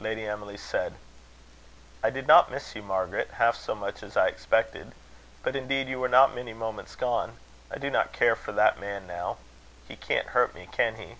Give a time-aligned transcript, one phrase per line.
[0.00, 0.96] Lady Emily said:
[2.02, 4.90] "I did not miss you, Margaret, half so much as I expected.
[5.44, 7.36] But, indeed, you were not many moments gone.
[7.70, 9.36] I do not care for that man now.
[9.86, 11.14] He can't hurt me, can he?"